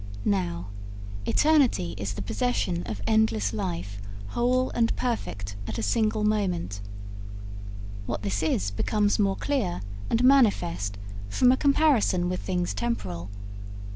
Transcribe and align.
Now, 0.25 0.69
eternity 1.27 1.93
is 1.95 2.13
the 2.15 2.23
possession 2.23 2.81
of 2.87 3.03
endless 3.05 3.53
life 3.53 4.01
whole 4.29 4.71
and 4.71 4.91
perfect 4.95 5.55
at 5.67 5.77
a 5.77 5.83
single 5.83 6.23
moment. 6.23 6.81
What 8.07 8.23
this 8.23 8.41
is 8.41 8.71
becomes 8.71 9.19
more 9.19 9.35
clear 9.35 9.81
and 10.09 10.23
manifest 10.23 10.97
from 11.29 11.51
a 11.51 11.55
comparison 11.55 12.29
with 12.29 12.39
things 12.39 12.73
temporal. 12.73 13.29